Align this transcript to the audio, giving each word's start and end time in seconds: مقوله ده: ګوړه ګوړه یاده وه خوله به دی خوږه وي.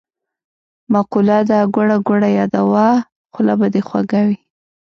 مقوله 0.93 1.37
ده: 1.49 1.59
ګوړه 1.73 1.97
ګوړه 2.07 2.29
یاده 2.37 2.61
وه 2.71 2.89
خوله 3.33 3.53
به 3.59 3.67
دی 3.73 3.81
خوږه 3.87 4.21
وي. 4.27 4.37